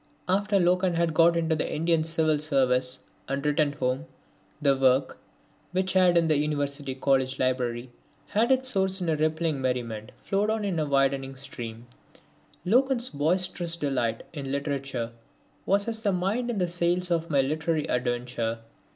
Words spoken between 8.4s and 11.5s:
its source in rippling merriment, flowed on in a widening